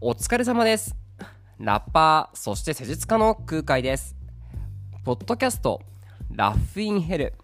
[0.00, 0.94] お疲れ様です。
[1.58, 4.14] ラッパー、そして施術家の空海です。
[5.04, 5.82] ポッドキャスト、
[6.30, 7.34] ラッフインヘル。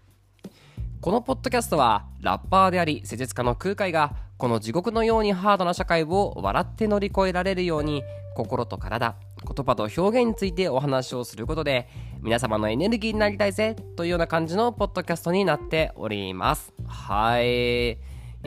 [1.01, 8.03] このポッドキャストは、ラッパーであり、施術家の空海が、この地獄のようにハードな社会を笑って乗り越えられるように、
[8.35, 11.89] 心と体、言葉と表現についてお話をすることで、
[12.21, 16.71] 皆様のエネルギーになりたいぜ、というような感じのポッドキャストになっております。
[16.87, 17.91] はい。
[17.91, 17.97] い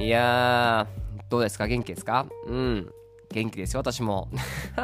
[0.09, 1.67] やー、どうですか？
[1.67, 2.25] 元気ですか？
[2.47, 2.91] うん。
[3.33, 4.31] 元気ですよ、私も。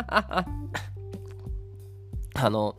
[2.37, 2.77] あの、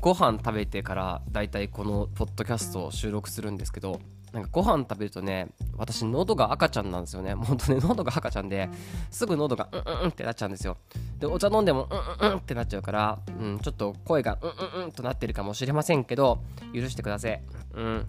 [0.00, 4.00] ご飯食べてからだいたいこのポッドキャストを収録するんですけど
[4.32, 7.34] なんかご飯食べるとね私喉が赤ちゃんなんですよね。
[7.34, 8.68] 本当ね喉が赤ちゃんで
[9.10, 10.76] すぐ喉がうんうんってなっちゃうんですよ。
[11.18, 11.88] でお茶飲んでも
[12.20, 16.40] うんうんってなっちゃうから、うん、ちょっと声がうんうんうんとなってるかもしれませんけど
[16.74, 17.42] 許してください。
[17.74, 18.06] うん。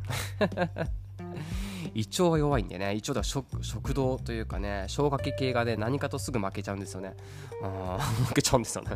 [1.96, 7.16] 胃腸は弱いんでね胃腸では食食道というかね消化器系がね何かとすぐ負けちゃうんですよね
[7.64, 8.92] あー 負けちゃうんですよね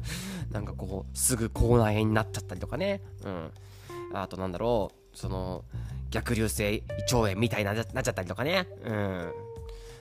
[0.52, 3.52] なんかこうすぐ口内炎になっちゃったりとかねうん
[4.14, 5.66] あとなんだろうその
[6.10, 9.32] 逆流性胃腸炎みたいになっちゃったりとかねうん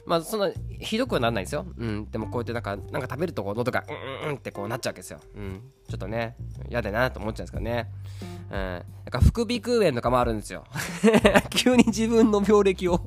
[0.05, 1.65] まあそんなひどくはならないですよ。
[1.79, 2.11] うん。
[2.11, 3.84] でもこうやってなんか、なんか食べるとこう喉が
[4.25, 5.21] うんうんってこうなっちゃうわけですよ。
[5.37, 5.61] うん。
[5.89, 6.34] ちょっとね、
[6.69, 7.89] 嫌だなと思っちゃうんですけどね。
[8.51, 8.59] うん。
[8.59, 10.65] なんか副鼻腔炎とかもあるんですよ。
[11.51, 13.01] 急に自分の病歴を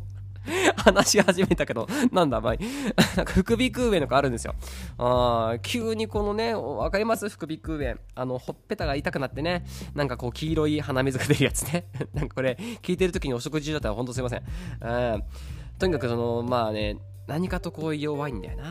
[0.78, 2.54] 話し始めたけど、なんだ、まあ、
[3.18, 4.54] なんか副鼻腔炎とかあるんですよ。
[5.00, 7.30] あー急にこのね、わかります？
[7.30, 7.96] 副鼻腔炎。
[8.14, 11.86] あの、ほっぺたが痛くなってね、なんかこう黄色い鼻水が出るやつね。
[12.14, 14.44] なんかこれ、聞いてる時にお食事中だったらほんとすいません。
[14.82, 15.24] うん。
[15.80, 18.64] とにかくその、まあね、何かとこう弱いんだよな。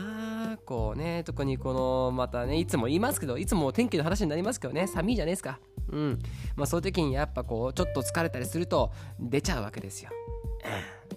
[0.65, 5.59] こうね、特にこの、またね、いつも言いますけど、いつも天気の話になりますけどね、寒いじゃないですか。
[5.89, 6.19] うん。
[6.55, 10.09] まあそういう時にやっぱこう、ちょっと疲れたりすると、出ちゃうわけですよ。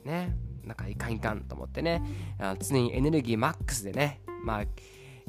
[0.04, 0.36] うんね。
[0.64, 2.02] なんかいかんいかんと思ってね、
[2.38, 4.62] あ常にエネルギーマックスでね、まあ、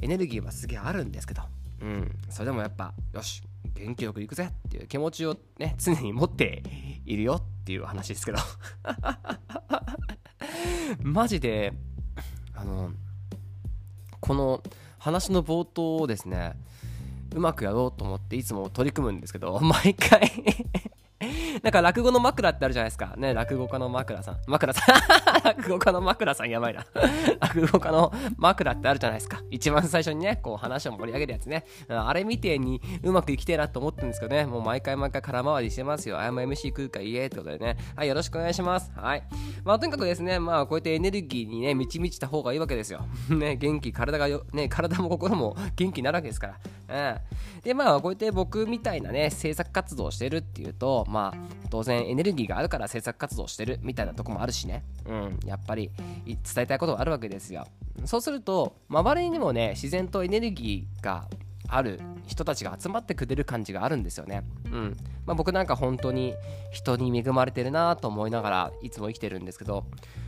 [0.02, 1.44] エネルギーはすげえあるんですけど、
[1.81, 3.42] うん、それでもやっぱ、よし、
[3.73, 6.61] 元気よくいくぜっていう気持ちをね、常に持って
[7.05, 8.38] いるよっていう話ですけど。
[11.02, 11.73] マジで、
[12.54, 12.92] あの、
[14.19, 14.61] この
[14.97, 16.53] 話の冒頭をですね、
[17.33, 20.31] うまくやろうと思っていつも取り組むんですけど、毎回
[21.63, 23.13] なんか落語の枕ってあるじゃないですか。
[23.17, 24.37] ね、落語家の枕さん。
[24.47, 24.95] 枕さん。
[25.43, 26.85] 落語家の枕さんやばいな。
[27.41, 29.41] 落語家の枕ってあるじゃないですか。
[29.52, 31.65] 一番最初にね、こう話を盛り上げるやつね。
[31.89, 34.45] あれみてえにうまくいきてえなと思ってるんですけどね。
[34.45, 36.17] もう毎回毎回空回りしてますよ。
[36.19, 37.75] あやま MC 空海イエーってことでね。
[37.97, 38.89] はい、よろしくお願いします。
[38.95, 39.23] はい。
[39.65, 43.01] まあとにかくですね、まあこうやってエネルギーにね、満ち満ちた方がいいわけですよ。
[43.30, 46.59] ね、元気、体がよ、ね、体も心も元気になるわけですから。
[46.89, 47.61] うん。
[47.61, 51.38] で、まあこうやって僕みたいなね、制作活動をしてるっていうと、まあ
[51.70, 54.83] 当然エネルギーがあるから制作活動してるみたいなとこもあるしね。
[55.05, 55.39] うん。
[55.45, 55.92] やっぱり
[56.26, 57.67] 伝えたいことがあるわけですよ。
[58.05, 61.28] そうすると、周りにもね、自然とエネルギーが
[61.67, 64.44] ある人たちが集まってくれる感じがあるんですよね。
[64.66, 64.98] うん。
[65.26, 66.33] まあ、僕なんか本当に
[66.72, 69.86] 人に恵まれてるなと思いながらいつも生きてるんですけど、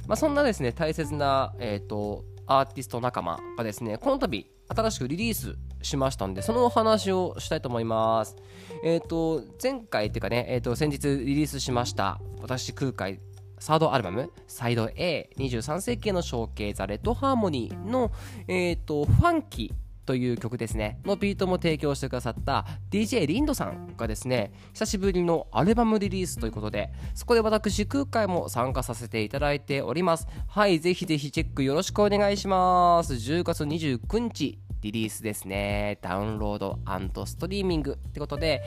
[0.07, 2.23] まあ、そんなですね、大切な、えっ、と、
[2.59, 8.35] アーティスト仲間がですね、この度新しくリリースしましたんで、そのお話をしたいと思います。
[8.83, 13.19] えっ、と、前回っていうかね、えっ、と、先日リリースしました、私空海
[13.59, 18.11] サードアルバム、サイド A、23世紀の象形ザ・レッドハーモニーの、
[18.47, 30.27] えっ、と、ファンキーという曲ですね、のビートも提供してくださった DJ リンドさんがですね、久しぶりのアルバムリリースということで、そこで私、空海も参加させていただいております。
[30.49, 33.13] はい、ぜひぜひチェックよろしくお願いします。
[33.13, 35.97] 10月29日、リリースですね。
[36.01, 38.61] ダウンロードストリーミングってことで、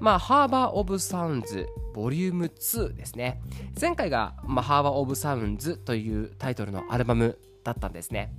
[0.00, 3.40] まあ、 Harbor of Sounds、ボリューム2ですね。
[3.80, 8.34] 前回が、まあ、 Harbor of Soundsというタイトルのアルバムだったんですね。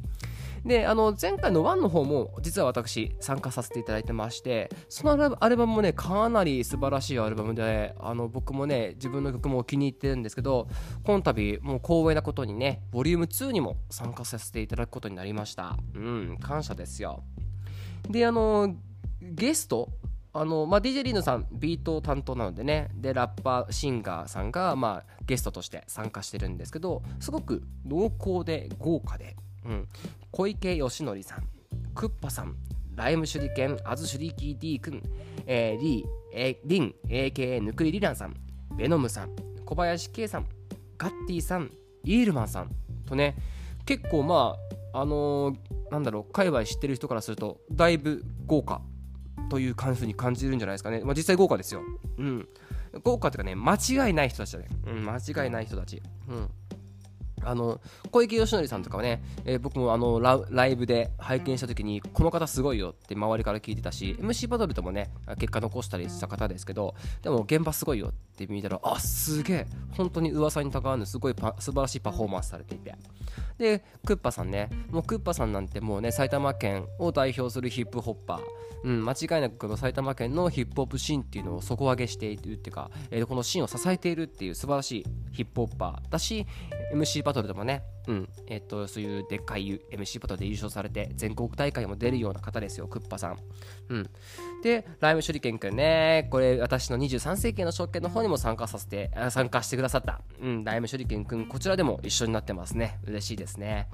[0.66, 10.68] で、あの、前回の1の方も、実は私、参加させていただいてまして、そのアルバムもね、かなり素晴らしいアルバムで、あの、僕もね、自分の曲も気に入ってるんですけど、
[11.04, 15.78] この度、もう光栄なことにね、ボリューム2にも参加させていただくことになりました。
[15.94, 17.24] うん、感謝ですよ。
[18.10, 18.76] で、あの、
[19.22, 19.90] ゲスト、
[20.34, 29.88] あのまあ、DJ リーヌさんビート担当なのでねでラッパーシンガーさんが、まあ、ゲストとして参加してるんですけどすごく濃厚で豪華で、うん、
[30.32, 31.48] 小池義則さん
[31.94, 32.56] クッパさん
[32.96, 35.02] ライム手裏剣アズシュリキー D 君、
[35.46, 38.36] えー、リー、えー、リン AKA ぬくいりらんさん
[38.78, 39.36] ベノムさん
[39.66, 40.48] 小林圭さん
[40.98, 41.72] ガッティさん
[42.04, 42.72] イールマンさん
[43.06, 43.36] とね
[43.86, 44.56] 結構ま
[44.94, 48.82] ああのーなんだろう界隈知ってる人からするとだいぶ豪華
[49.50, 51.02] という感じに感じるんじゃないですかね。
[51.04, 51.82] まあ、実際豪華ですよ。
[52.18, 52.48] うん。
[53.04, 54.68] 豪華っていうかね、間違いない人たちだね。
[54.88, 56.02] うん、間違いない人たち。
[56.28, 56.50] うん。
[57.46, 57.80] あの
[58.12, 65.10] 小池義則さんとかはね、えー、僕もあのライブで拝見したときにこの方すごいよって周りから聞いてたし MC バトルともね
[65.40, 72.94] 結果残したりした方ですけどでも現場すごいよって見たらあすげえ本当に噂にたがわぬすごいパ素晴らしいパフォーマンスされていて。
[73.58, 74.70] でクッパさんね。
[74.90, 78.42] もうクッパさんなんてもうね埼玉県を代表するヒップホッパー、
[78.84, 86.46] うん、間違いなくこの埼玉県のヒップホップシーンっていうのを底上げしているっていうか、えー、このシーンを支えているっていう素晴らしいヒップホッパーだし
[86.94, 93.38] MC バトルでもねうんえっと、そういうでっかい MC バトルで優勝されて全国大会も出るような方ですよ、クッパさん。
[93.90, 94.10] うん、
[94.64, 103.00] で、ライム手裏剣くんね、これ私の23世紀の証券の方にも参加させて、参加してくださった、うん、ライム手裏剣くん、こちらでも一緒になってますね。
[103.06, 103.88] 嬉しいですね。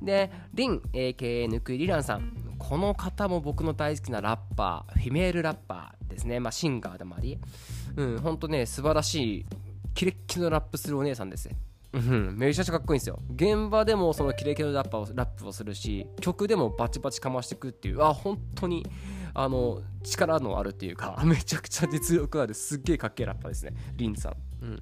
[0.00, 2.32] で、リン、AKA ぬくいりらんさん。
[2.58, 6.40] この方も僕の大好きなラッパー、フィメールラッパーですね。
[6.40, 7.38] まあ、シンガーでもあり、
[7.96, 9.46] うん、ほんとね、素晴らしい、
[9.94, 11.50] キレッキレのラップするお姉さんです。
[11.94, 13.20] うん、めちゃくちゃかっこいいんですよ。
[13.34, 18.02] 現場でもそのキレキレラッパをラップをするし曲でもバチバチかましていくっていう。
[18.02, 18.86] あ本当に
[19.34, 23.74] あの力のあるっていうか めちゃくちゃ実力あるすっげえかっけえラッパーですね。
[23.96, 24.80] リンさん、うん、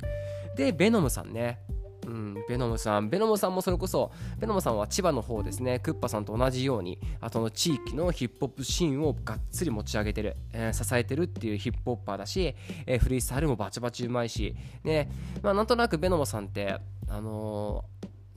[0.57, 1.61] でベノムさんね。
[2.07, 12.55] うん、ベノムさん、ベノムさんもそれこそ、ベノムさんは千葉の方ですね、クッパさんと同じように、あとの地域のヒップホップシーンをがっつり持ち上げてる、えー、支えてるっていうヒップホッパーだし、
[12.87, 15.11] えー、フリースタイルもバチバチうまいし、ね、
[15.43, 16.79] まあ、なんとなくベノムさんって、
[17.11, 17.85] あの、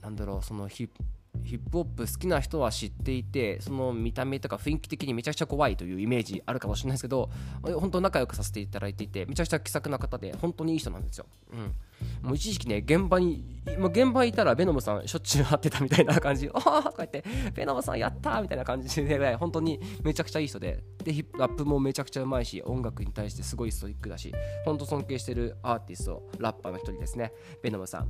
[0.02, 1.02] なんだろう、そのヒップ
[1.42, 7.28] ヒップホップ好きな人は知っていてその見た目とか雰囲気的にめちゃくちゃ怖いというイメージあるかもしれないですけど
[7.62, 13.44] 本当仲良くさせていただいていてめちゃくちゃ気さくな方で本当にいい人なんですよ、うん、もう一時期ね現場に、
[13.78, 16.48] まあ、現場にいたらベノムさんしょっちゅう会ってたみたいな感じ。
[16.54, 17.24] ああこうやって
[17.54, 20.82] ベノムさんやったみたいな感じで本当にめちゃくちゃいい人で。
[21.04, 24.32] でラップもめちゃくちゃうまいし音楽に対してすごいストイックだし
[24.64, 27.32] 本当尊敬してるアーティストラッパーの一人ですね。
[27.62, 28.08] ベノムさん。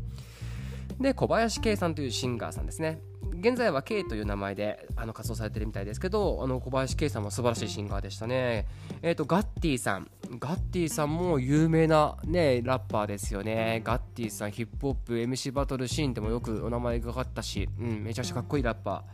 [1.01, 3.01] で小林圭さんというシンガーさんですね。
[3.41, 8.67] 現在は K という名前であの活動されてるみたいですけどあの小林圭さんも素晴らしいシンガーでしたね。
[9.03, 10.11] えっ、ー、とガッティさん。
[10.39, 13.83] ガッティさんも有名なねラッパーですよね。
[13.85, 19.05] ガッティさんヒップホップ MC バトルシーンでもよくお名前がかかったし、うん、めちゃくちゃかっこいいラッパ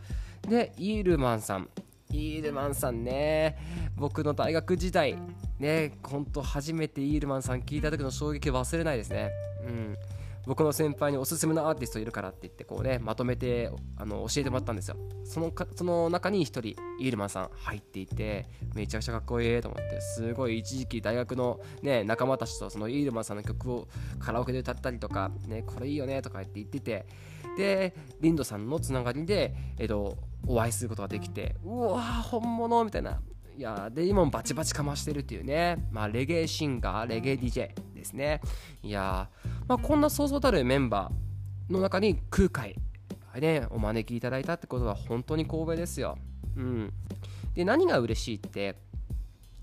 [0.43, 0.49] ー。
[0.49, 1.69] でイールマンさん。
[2.11, 3.57] イールマンさんね。
[3.95, 5.17] 僕の大学時代
[5.59, 9.31] ねほんと初めてイールマンさん聞いた時の衝撃忘れないですね。
[9.65, 9.97] うん。
[10.47, 14.97] 僕の先輩におすすめのアーティストいるからって言ってこうねまとめてあの教えてもらったんですよ。
[15.23, 16.61] そのかその中に1人
[16.99, 23.87] イールマンさん入っていてめちゃくちゃかっこいいと思ってすごい一時期大学のね仲間たちとそのイールマンさんの曲を
[24.19, 27.05] カラオケで歌ったりとかねこれいいよねとか言って言ってて
[27.57, 30.17] でリンドさんのつながりでえっと
[30.47, 33.21] お会いすることができてうわー本物みたいな。
[33.57, 35.87] いやで今もバチバチかましてるっていうね。
[35.91, 38.41] まあレゲエシンガーレゲエ DJ ですね。
[38.81, 39.29] いや
[39.71, 42.75] まあ、こんなそうそうたるメンバーの中に空海
[43.39, 46.17] ねお招きいただいたってことは本当に光栄ですよ。
[46.57, 46.93] うん。
[47.53, 48.75] で何が嬉しいって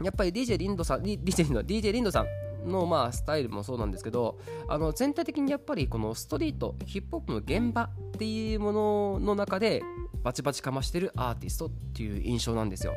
[0.02, 2.24] やっぱり DJ リンドさん DJ の DJ リンドさ
[2.64, 9.82] んのまあスタイルもそうなんですけどあの全体的にやっぱりこのストリートヒップホップの現場っていうものの中で
[10.22, 12.94] バチバチかましてるアーティストっていう印象なんですよ。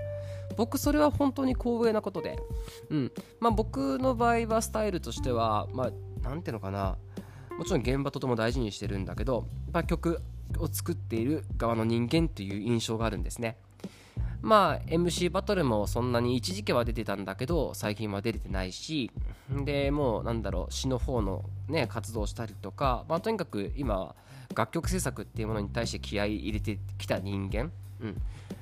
[0.55, 2.37] 僕それは本当に光栄なことで、
[2.89, 3.11] うん。
[3.39, 6.97] まあ、僕の場合はスタイルとしては、まあ、何ていうのかな。
[7.57, 10.21] もちろん現場とても大事にしてるんだけど、まあ、曲
[10.57, 13.57] を作っている側の人間っていう印象があるんですね。
[14.41, 19.11] まあ MC バトルもそんなに一時期は出てたんだけど最近は出れてないし
[19.65, 24.15] でもうなんだろう詩の方のね活動したりとか、まあ、とにかく今
[24.55, 28.21] 楽曲制作っていうものに対して気合い入れてきた人間、うん、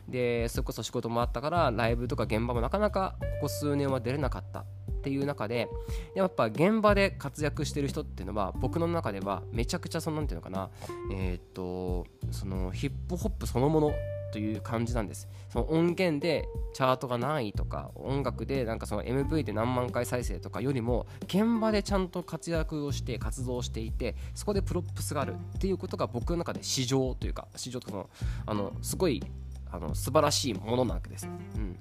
[0.10, 4.66] でそれこそ仕事もあったからライブとか現場もなかなかここ数年は出れなかった。
[5.00, 5.70] っていう中で
[6.14, 10.70] やっぱ現場で活躍してる人っていうのは僕の中ではめちゃくちゃその何ていうのかな
[11.14, 13.94] え、っとそのヒップホップそのもの
[14.32, 15.28] という感じなんです。
[15.50, 28.10] その音源でチャートが何位とか音楽でなんかその MV で何万回再生とかよりも現場でちゃんと活躍をして活動していてそこで props があるっていうことが僕の中で市場というか市場とかの
[28.46, 29.24] あのすごい
[29.72, 31.78] あの素晴らしいものなわけです、うん、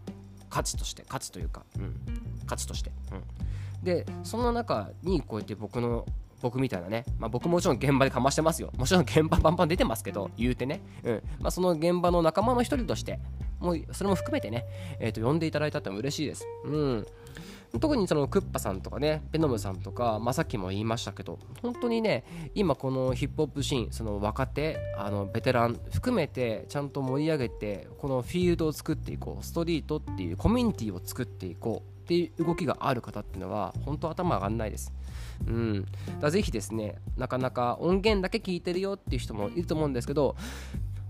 [0.51, 1.95] 価値として価値というか、うん、
[2.47, 6.07] 価値として、うん、でそんな中にこうやって僕の
[6.41, 8.71] 僕みたいなね、まあ、僕もちろん現場でかましてますよ。
[8.77, 11.23] もちろん現場バンバン出てますけど言うてね、うん。
[11.41, 13.19] まあ、その現場の仲間の一人として
[13.61, 14.65] もうそれも含めてね、
[15.01, 17.07] えー、と呼んでいただいたっても嬉しいです、うん、
[17.81, 22.25] 特にそのクッパさんとかねベノムさんとか、まあ、さっきも言いましたけど本当にね
[22.55, 34.95] 今このヒップホップシーンその若手あのベテラン含めてちゃんと盛り上げてこのフィールドを作っていこうストリートっていうコミュニティを作っていこうっていう動きがある方っていうのは本当頭上がんないです。
[35.47, 35.87] うん、
[36.21, 40.37] だぜひですねなかなか音源だけ聞いてるよっていう人もいると思うんですけど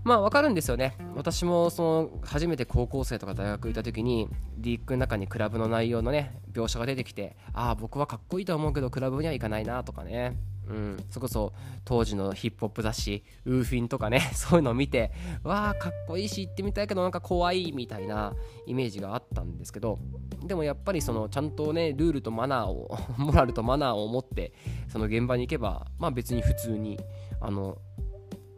[0.03, 0.95] まあ分かるんですよね。
[1.15, 10.37] 私もその初めて高校生とか大学行った時にリークの中にクラブの内容のね描写が出てきてああ僕はかっこいいと思うけどクラブには行かないなとかね。
[10.69, 11.51] うん、それこそ
[11.83, 15.11] 当時のヒップホップ雑誌ウーフィンとかね そういうのを見て
[15.43, 18.35] わあかっこいいし行ってみたいけどなんか怖いみたいな
[18.67, 19.99] イメージがあったんですけど
[20.45, 24.53] でもやっぱりそのちゃんとねルールとマナーを モラルとマナーを持って
[24.87, 26.99] その現場に行けばまあ別に普通に
[27.41, 27.77] あの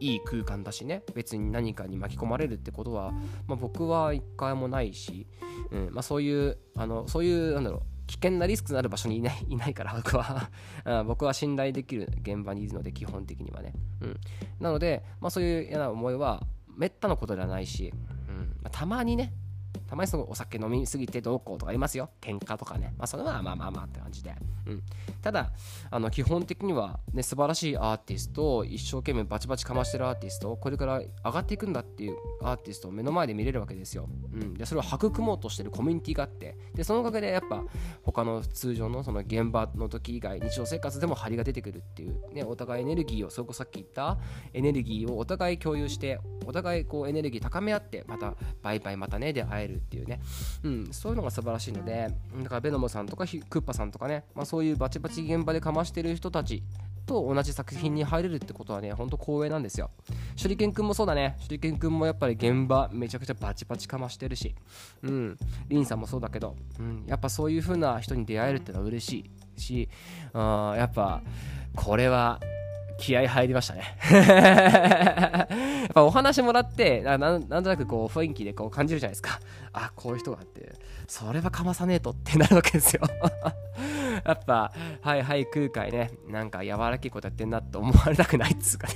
[0.02, 1.02] いい空間だしね。
[1.14, 3.12] 別に何かに巻き込まれるってことは、
[3.46, 5.28] まあ、僕は一回もないし、
[5.70, 10.50] うんまあ、そういうあのそういうなんだろう危険なリスクのある場所にいない いないから僕は。
[11.06, 14.20] 僕は信頼できる現場にいるので基本的にはね、うん、
[14.58, 16.44] なので、まあ、そういう嫌な思いは
[16.76, 17.92] めったなことではないし、
[18.28, 18.56] うん。
[18.60, 19.32] まあ、たまにね
[19.92, 22.08] たまにそのお酒飲みすぎてどうこうとかありますよ。
[22.22, 22.94] 喧嘩とかね。
[22.96, 24.34] まあそれはまあまあまあって感じで。
[24.66, 24.82] うん。
[25.20, 25.52] ただ、
[25.90, 34.08] あの基本的にはね、素晴らしいアーティスト一生懸命バチバチかましてるアーティストこれから上がっていくんだっていうアーティストを目の前で見れるわけですよ。
[34.32, 34.54] うん。
[34.54, 37.62] で、それを育もうとしてるコミュニティがあって、で、そのおかげでやっぱ
[38.02, 44.16] 他の通常のその現場の時以外、日常生活でも張りが出てくるっていう、ね、お互いエネルギーを、そこさっき言った
[44.54, 50.20] エネルギーをお互い共有して、お互いこうエネルギー高め合って、またバイバイまたねで会えるっていうね。
[50.62, 52.08] うん、そういうのが素晴らしいので
[52.42, 56.62] だからベノムさんとかクッパさんとかね、まあ、そういうバチバチ現場でかましてる人たち
[57.06, 59.90] と同じ作品に入れるってことはね、ほんと光栄なんですよ。
[60.40, 61.36] 手裏剣くんもそうだね。
[61.48, 64.54] 手裏剣くんもやっぱり現場めちゃくちゃバチバチかましてるし、
[65.02, 69.88] うん、リンさんもそうだけど、うん、やっぱそういう風な人に出会えるってのは嬉しいし、
[70.32, 71.22] あやっぱ
[71.74, 72.40] これは
[72.98, 73.96] 気合入りましたね。
[74.10, 75.46] や
[75.86, 79.40] っぱお話もらってななんとなくこう雰囲気でこう感じるじゃないですか。
[79.72, 80.72] あこういう人があって
[81.06, 83.02] それはかまさねえとってなるわけですよ。
[84.24, 88.94] やっぱはいはい空海ねなんか柔らけいことやってんなって思われたくないっつうかね。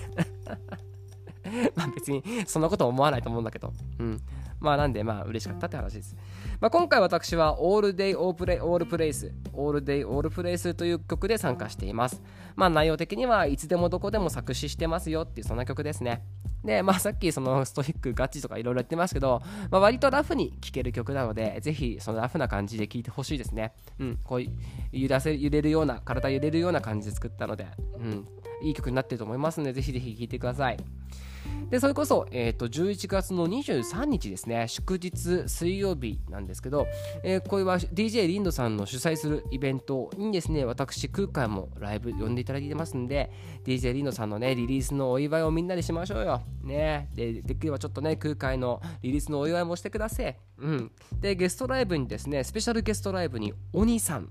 [1.75, 3.73] まあ別にそんなこと思わないと思うんだけど。
[3.99, 4.23] うん。
[4.67, 6.17] まあなんでまあ嬉しかったって話です。
[6.61, 12.21] まあ、今回私は All Day All Play All Place All Day All Place という曲で参加しています。
[12.57, 16.25] まあ内容的にはいつでもどこでも作詞してますよっていうそんな曲ですね。
[16.65, 23.73] で、まあさっきそのストイックガチとかいろいろやってますけど、まあ、割とラフに聴ける曲なので、ぜひそのラフな感じで聴いてほしいですね。
[24.01, 24.43] うん、こう
[24.91, 27.69] 揺らせ揺れるような、体揺れるような感じで作ったので、
[27.99, 28.27] うん、
[28.63, 30.77] いい曲になってると思いますので、ぜひぜひ聴いてください。
[31.71, 36.87] で、それこそ、えっ、ー、と、11月の23日ですね、祝日水曜日なんですけど、
[37.23, 43.31] えー、これは DJ リンドさんの主催するイベントにですね、私、空海もライブ呼んでいただいてますんで、
[43.65, 46.43] DJ リンドさんのね、リリースのお祝いをみんなでしましょうよ。
[46.63, 50.37] ねで、できればちょっとね、空海のリリースのお祝いもしてください。
[50.59, 50.93] うん。
[51.21, 54.31] で、ゲストライブにですね、スペシャルゲストライブに、鬼さん、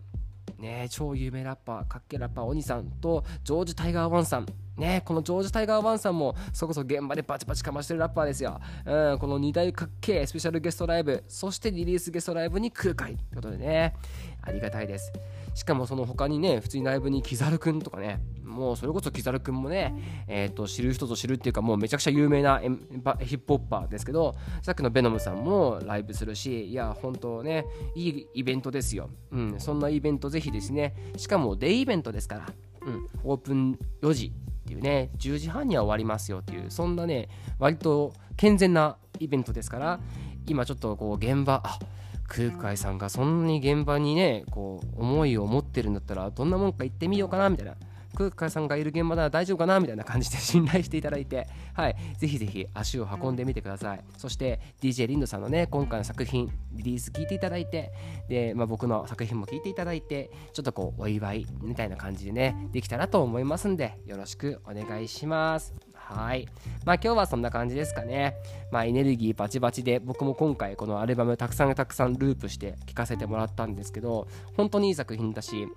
[0.60, 4.46] ね、超有名ラッパー、かっけラッパー、鬼さんと、ジョージ・タイガー・ワンさん、
[4.77, 8.60] ね、このジョージ・タイガー・ワンさんもそこそ現場でバチバチかましてるラッパーですよ。
[8.86, 13.96] うん、この2大かっけえスペシャルゲストライブ、そしてリリースゲストライブに空海ということでね、
[14.41, 15.13] ありがたいです。
[15.53, 27.65] しかもその他にね、普通にライブにキザルくんとかね、もうそれこそキザルくんもね、えー、と知る人ぞ知るっていうか、もうめちゃくちゃ有名なヒップホッパーですけど、さっきのベノムさんもライブするし、いや、本当ね、
[27.96, 29.10] いいイベントですよ。
[29.32, 32.53] うん、そんなイベントぜひですね、しかもデイイベントですから、
[32.86, 40.00] うん、オープン4時っていうね10時半には終わりますよっていうそんなね割と健全なイベントですから
[40.48, 41.80] 今ちょっとこう現場あ
[42.27, 47.75] 空海さんがそんなに現場にねこう思いを持ってるんだったらどんなもんか行ってみようかなみたいな。
[48.15, 54.03] 空海さんがいる現場なら大丈夫かなみたいな感じで信頼していただいて、はい、ぜひぜひ足を運んでみてください。
[54.17, 57.91] そして DJ リンドさんのね、今回の作品、リリース聞いていただいて、
[58.27, 65.94] で、まあ、僕の作品も聞いていただいて、ちょっとこう、お祝いみたいな感じでね、できたらと思いますんで、よろしくお願いします。
[66.05, 66.47] はい。
[66.85, 68.35] まあ今日はそんな感じですかね。
[68.71, 75.67] まあエネルギーバチバチで僕も今回このアルバムたくさんたくさんループして聴かせてもらったんですけど、本当にいい作品だし、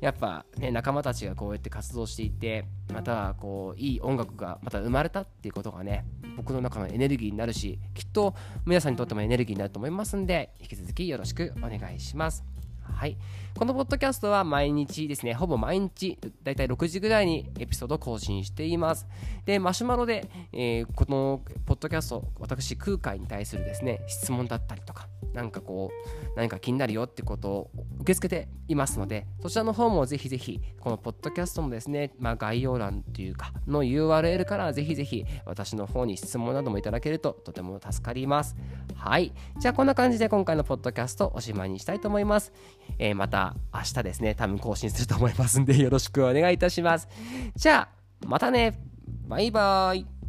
[0.00, 6.04] やっぱね、仲間たちがこうやって活動していて、またこういい音楽がまた生まれたっていうことがね、
[6.36, 8.34] 僕の中のエネルギーになるし、きっと
[8.66, 12.44] 皆さんにとってもエネルギーになると思いますんで、引き続きよろしくお願いします。
[12.82, 13.16] はい。
[13.56, 19.06] このポッドキャストは毎日ですね、ほぼ毎日、だいたい6時ぐらいにエピソード更新しています。
[19.44, 38.56] で、マシュマロで、えー、このポッドキャスト、私、空海に対するですね、質問だったりとか、なんかこう何か気になるよってことを受け付けていますのでそちらの方もぜひぜひこのポッドキャストのですね、まあ、概要欄というかの URL からぜひぜひ私の方に質問などもいただけるととても助かります。
[38.94, 39.32] はい。
[39.58, 42.52] じゃあこんな感じで今回のポッドキャストおしまいにしたいと思います、
[42.98, 43.39] えー、また
[43.72, 44.34] 明日ですね。
[44.34, 47.08] 多分更新すると思いますんでよろしくお願いいたします。
[47.56, 47.88] じゃ
[48.22, 48.78] あまたね。
[49.26, 50.19] バイバーイ。